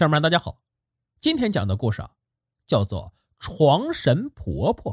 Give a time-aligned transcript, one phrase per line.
[0.00, 0.56] 朋友们，大家好，
[1.20, 2.08] 今天讲的故事啊，
[2.66, 3.02] 叫做
[3.38, 4.90] 《床神婆婆》。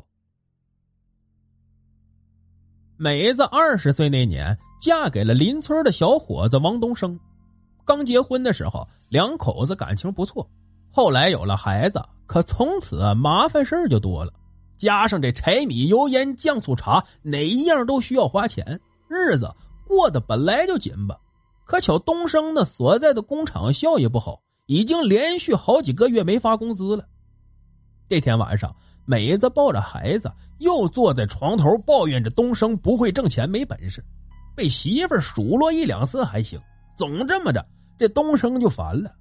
[2.97, 7.17] 梅子二十岁那年，嫁给了邻村的小伙子王东升。
[7.85, 10.45] 刚结婚的时候，两口子感情不错。
[10.91, 14.33] 后来有了孩子，可从此麻烦事儿就多了。
[14.77, 19.49] 加上这柴米油盐酱醋茶，哪一样都需要花钱，日子
[19.85, 21.17] 过得本来就紧巴。
[21.63, 24.41] 可巧东升呢所在的工厂效益不好。
[24.67, 27.05] 已经连续好几个月没发工资了。
[28.07, 28.73] 这天晚上，
[29.05, 34.03] 美子抱着孩子，又坐在床头抱怨着东升不会挣钱、没本事。
[34.55, 36.59] 被媳妇数落一两次还行，
[36.97, 37.65] 总这么着，
[37.97, 39.11] 这东升就烦了。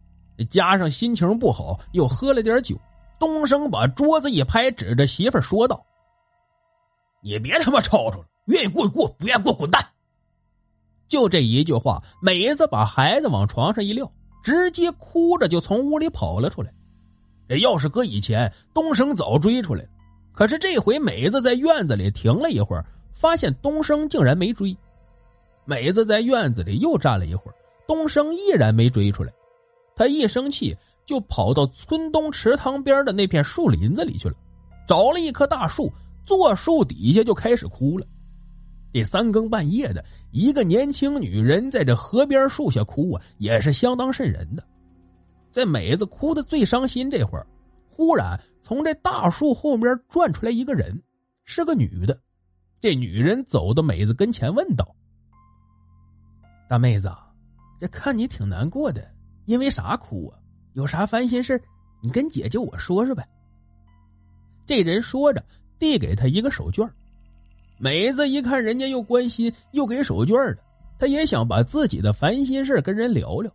[0.51, 2.77] 加上心情不好，又喝了点酒，
[3.19, 5.85] 东升把桌子一拍，指着媳妇说道
[7.23, 9.87] ：“你别他妈吵吵了，愿意过过，不愿意过滚蛋。”
[11.09, 14.11] 就这一句话，美子把孩子往床上一撂。
[14.47, 16.73] 直接哭着就从屋里跑了出来。
[17.49, 19.89] 这要是搁以前，东升早追出来了。
[20.33, 24.77] 可是这回美子在院子里停了一会儿，发现东升竟然没追。
[25.65, 27.55] 美子在院子里又站了一会儿，
[27.89, 29.33] 东升依然没追出来。
[29.97, 34.37] 他一生气，就跑到村东池塘边的那片树林子里去了，
[34.87, 35.93] 找了一棵大树，
[36.25, 38.07] 坐树底下就开始哭了。
[38.97, 44.67] 这三更半夜的，一个年轻女人在这河边树下哭啊，也是相当瘆人的。
[45.53, 47.47] 在美子哭的最伤心这会儿，
[47.91, 50.99] 忽然从这大树后面转出来一个人，
[51.45, 52.19] 是个女的。
[52.81, 54.97] 这女人走到美子跟前，问道
[56.67, 57.13] ：“大妹子，
[57.79, 59.07] 这看你挺难过的，
[59.45, 60.39] 因为啥哭啊？
[60.73, 61.63] 有啥烦心事
[62.03, 63.29] 你跟姐姐我说说呗。”
[64.67, 65.45] 这人说着，
[65.79, 66.91] 递给她一个手绢
[67.79, 70.63] 美子一看人家又关心又给手绢的，
[70.99, 73.53] 她也想把自己的烦心事跟人聊聊，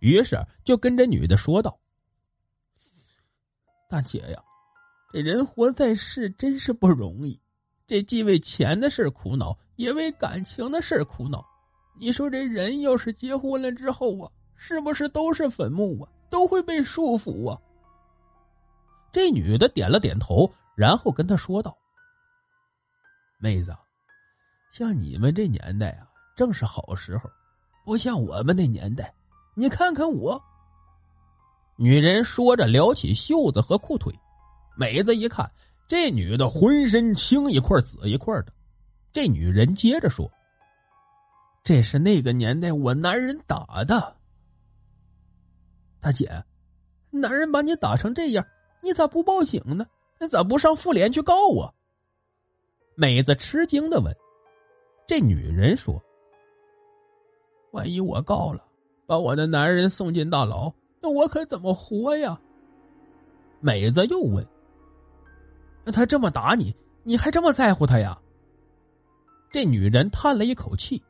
[0.00, 1.78] 于是就跟这女的说道
[3.88, 4.42] ：“大姐呀，
[5.12, 7.40] 这人活在世真是不容易，
[7.86, 11.42] 这既为钱的事苦恼，也为感情的事苦恼。
[11.98, 17.58] 你说这人要是结婚了之后啊，是不是都是坟墓啊，都会被束缚啊？”
[19.12, 21.76] 这女的点了点头，然后跟他说道。
[23.42, 23.76] 妹子，
[24.70, 27.28] 像你们这年代啊，正是好时候，
[27.84, 29.12] 不像我们那年代。
[29.56, 30.40] 你看看我。
[31.74, 34.16] 女人说着，撩起袖子和裤腿。
[34.76, 35.50] 美子一看，
[35.88, 38.52] 这女的浑身青一块紫一块的。
[39.12, 40.30] 这女人接着说
[41.64, 44.16] ：“这是那个年代我男人打的。
[45.98, 46.44] 大姐，
[47.10, 48.46] 男人把你打成这样，
[48.80, 49.84] 你咋不报警呢？
[50.20, 51.74] 那咋不上妇联去告我？”
[52.94, 54.14] 美子吃惊的问
[55.08, 56.00] ：“这女人说，
[57.70, 58.64] 万一我告了，
[59.06, 62.38] 把我的男人送进大牢，那我可怎么活呀？”
[63.60, 64.46] 美子又问
[65.84, 68.20] ：“那他这么打你，你还这么在乎他呀？”
[69.50, 71.02] 这女人叹了一口气：“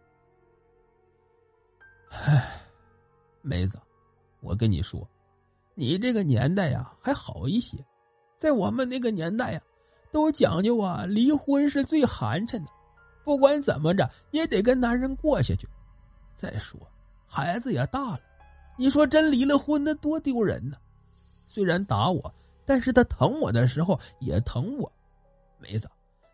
[2.10, 2.62] 唉，
[3.40, 3.76] 梅子，
[4.40, 5.06] 我跟你说，
[5.74, 7.84] 你这个年代呀还好一些，
[8.38, 9.60] 在我们那个年代呀。”
[10.12, 12.70] 都讲究啊，离婚是最寒碜的，
[13.24, 15.66] 不管怎么着也得跟男人过下去。
[16.36, 16.78] 再说
[17.26, 18.20] 孩子也大了，
[18.76, 20.76] 你说真离了婚那多丢人呢。
[21.46, 22.32] 虽然打我，
[22.64, 24.90] 但是他疼我的时候也疼我。
[25.58, 25.88] 梅子，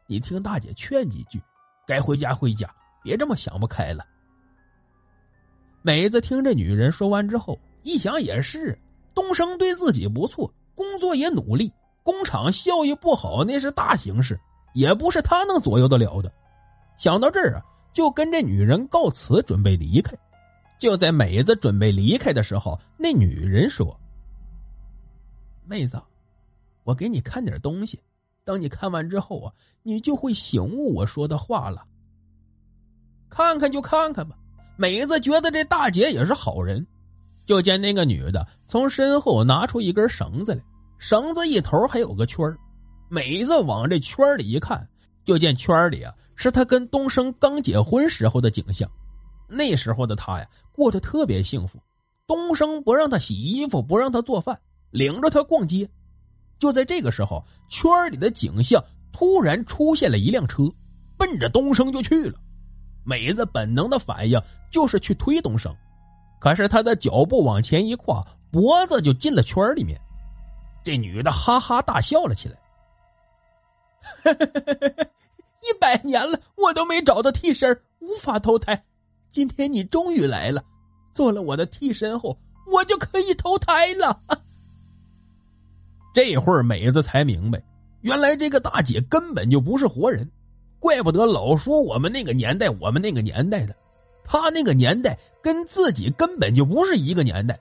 [0.07, 1.41] 你听大姐劝几句，
[1.87, 2.69] 该回家回家，
[3.03, 4.05] 别这么想不开了。
[5.83, 8.77] 梅子听这女人说完之后，一想也是，
[9.15, 11.73] 东升对自己不错，工作也努力。
[12.03, 14.39] 工厂效益不好，那是大形势，
[14.75, 16.33] 也不是他能左右得了的。
[16.97, 20.17] 想到这儿啊，就跟这女人告辞，准备离开。
[20.79, 23.99] 就在美子准备离开的时候，那女人说
[25.67, 26.01] ：“妹子，
[26.85, 28.01] 我给你看点东西，
[28.45, 31.85] 等你看完之后啊，你就会醒悟我说的话了。
[33.29, 34.37] 看看就看看吧。”
[34.81, 36.87] 美子觉得这大姐也是好人，
[37.45, 40.63] 就见那个女的从身后拿出一根绳子来。
[40.99, 42.59] 绳子一头还有个圈儿，
[43.09, 44.87] 美子往这圈里一看，
[45.25, 48.89] 就见圈里啊是他跟东升刚结婚时候的景象。
[49.49, 51.79] 那时候的他呀，过得特别幸福。
[52.27, 54.61] 东升不让他洗衣服，不让他做饭，
[54.91, 55.89] 领着他逛街。
[56.59, 60.65] 就在这个时候，圈里的景象突然出现了一辆车，
[61.17, 62.39] 奔着东升就去了。
[63.05, 64.39] 美子本能的反应
[64.71, 65.75] 就是去推东升，
[66.39, 69.99] 可是他的脚步往前一跨，脖子就进了圈里面。
[70.89, 72.57] 这女的哈哈大笑了起来。
[75.61, 78.83] 一百年了，我都没找到替身，无法投胎。
[79.31, 80.65] 今天你终于来了，
[81.13, 84.19] 做了我的替身后，我就可以投胎了。
[86.15, 87.63] 这会儿美子才明白，
[88.01, 90.27] 原来这个大姐根本就不是活人，
[90.79, 93.77] 怪不得老说我们那个年代，我们那个年代的，
[94.25, 97.61] 她那个年代跟自己根本就不是一个年代。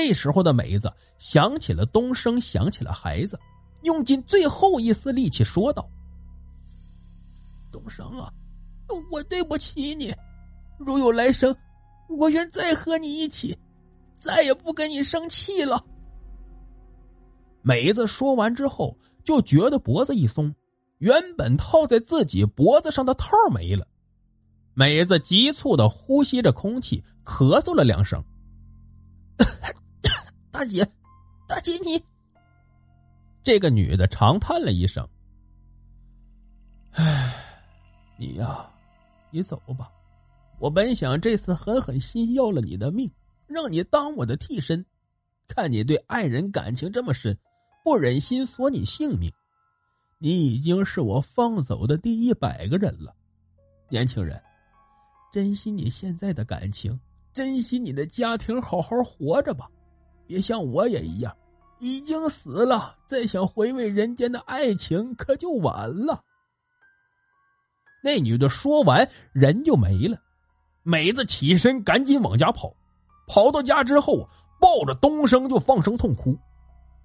[0.00, 3.36] 这时候的梅子想起了东升，想起了孩子，
[3.82, 5.90] 用尽最后一丝力气说道
[7.72, 8.32] ：“东升啊，
[9.10, 10.14] 我对不起你，
[10.78, 11.52] 如有来生，
[12.08, 13.58] 我愿再和你一起，
[14.18, 15.84] 再也不跟你生气了。”
[17.60, 20.54] 梅子说完之后，就觉得脖子一松，
[20.98, 23.84] 原本套在自己脖子上的套没了。
[24.74, 28.22] 梅子急促的呼吸着空气，咳嗽了两声。
[30.58, 30.84] 大姐，
[31.46, 32.04] 大姐，你
[33.44, 35.08] 这个女的长叹了一声
[36.94, 37.32] ：“唉，
[38.18, 38.68] 你呀，
[39.30, 39.88] 你走吧。
[40.58, 43.08] 我本想这次狠狠心要了你的命，
[43.46, 44.84] 让你当我的替身。
[45.46, 47.38] 看你对爱人感情这么深，
[47.84, 49.32] 不忍心索你性命。
[50.18, 53.14] 你已经是我放走的第一百个人了，
[53.88, 54.42] 年轻人，
[55.32, 56.98] 珍惜你现在的感情，
[57.32, 59.70] 珍惜你的家庭，好好活着吧。”
[60.28, 61.34] 别像我也一样，
[61.78, 66.22] 已经死了，再想回味人间的爱情可就晚了。
[68.04, 70.18] 那女的说完，人就没了。
[70.82, 72.72] 美子起身赶紧往家跑，
[73.26, 74.28] 跑到家之后，
[74.60, 76.38] 抱着东升就放声痛哭。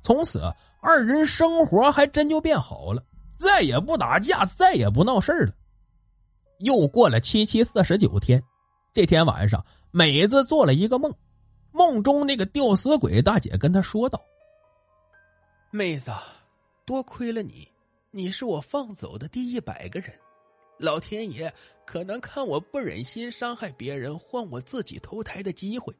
[0.03, 0.41] 从此，
[0.81, 3.01] 二人生活还真就变好了，
[3.37, 5.53] 再也不打架，再也不闹事了。
[6.59, 8.43] 又过了七七四十九天，
[8.93, 11.13] 这天晚上，美子做了一个梦。
[11.73, 14.23] 梦中那个吊死鬼大姐跟他说道
[15.71, 16.11] ：“妹子，
[16.85, 17.67] 多亏了你，
[18.11, 20.13] 你是我放走的第一百个人。
[20.77, 21.51] 老天爷
[21.83, 25.91] 可能看我不忍心伤害别人，换我自己投胎的机会。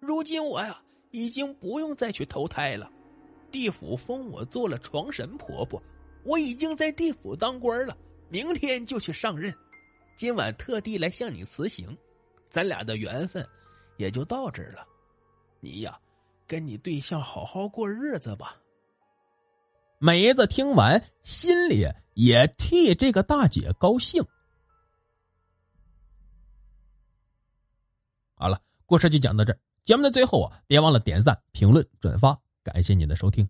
[0.00, 0.82] 如今我呀，
[1.12, 2.90] 已经不用再去投胎了。
[3.52, 5.80] 地府封我做了床神婆婆，
[6.24, 7.96] 我已经在地府当官了，
[8.28, 9.54] 明天就去上任。
[10.16, 11.96] 今晚特地来向你辞行，
[12.50, 13.46] 咱俩的缘分
[13.98, 14.84] 也就到这儿了。”
[15.64, 15.96] 你呀，
[16.48, 18.56] 跟你对象好好过日子吧。
[20.00, 24.20] 梅子听完，心里也替这个大姐高兴。
[28.34, 29.58] 好了，故事就讲到这儿。
[29.84, 33.48] 节目的最后啊，别忘了点赞、评论、转发，感谢您的收听。